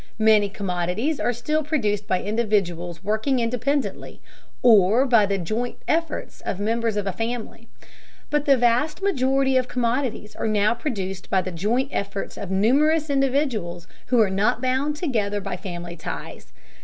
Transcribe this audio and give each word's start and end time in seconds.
Many 0.17 0.49
commodities 0.49 1.19
are 1.19 1.31
still 1.31 1.63
produced 1.63 2.07
by 2.07 2.23
individuals 2.23 3.03
working 3.03 3.37
independently, 3.37 4.19
or 4.63 5.05
by 5.05 5.27
the 5.27 5.37
joint 5.37 5.77
efforts 5.87 6.41
of 6.41 6.57
the 6.57 6.63
members 6.63 6.97
of 6.97 7.05
a 7.05 7.11
family, 7.13 7.67
but 8.31 8.45
the 8.45 8.57
vast 8.57 9.03
majority 9.03 9.57
of 9.57 9.67
commodities 9.67 10.35
are 10.35 10.47
now 10.47 10.73
produced 10.73 11.29
by 11.29 11.43
the 11.43 11.51
joint 11.51 11.89
efforts 11.91 12.35
of 12.35 12.49
numerous 12.49 13.11
individuals 13.11 13.85
who 14.07 14.19
are 14.19 14.31
not 14.31 14.59
bound 14.59 14.95
together 14.95 15.39
by 15.39 15.55
family 15.55 15.95
ties. 15.95 16.51